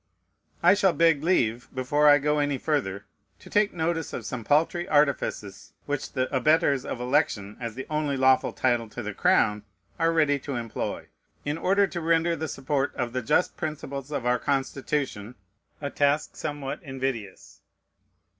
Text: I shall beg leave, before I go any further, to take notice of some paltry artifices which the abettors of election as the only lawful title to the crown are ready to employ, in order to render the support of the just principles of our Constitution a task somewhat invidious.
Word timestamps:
I 0.63 0.73
shall 0.73 0.93
beg 0.93 1.21
leave, 1.23 1.69
before 1.75 2.09
I 2.09 2.17
go 2.17 2.39
any 2.39 2.57
further, 2.57 3.05
to 3.37 3.51
take 3.51 3.71
notice 3.71 4.13
of 4.13 4.25
some 4.25 4.43
paltry 4.43 4.87
artifices 4.87 5.73
which 5.85 6.13
the 6.13 6.27
abettors 6.35 6.85
of 6.85 6.99
election 6.99 7.55
as 7.59 7.75
the 7.75 7.85
only 7.87 8.17
lawful 8.17 8.51
title 8.51 8.89
to 8.89 9.03
the 9.03 9.13
crown 9.13 9.61
are 9.99 10.11
ready 10.11 10.39
to 10.39 10.55
employ, 10.55 11.09
in 11.45 11.55
order 11.59 11.85
to 11.85 12.01
render 12.01 12.35
the 12.35 12.47
support 12.47 12.95
of 12.95 13.13
the 13.13 13.21
just 13.21 13.55
principles 13.57 14.09
of 14.09 14.25
our 14.25 14.39
Constitution 14.39 15.35
a 15.81 15.91
task 15.91 16.35
somewhat 16.35 16.81
invidious. 16.81 17.61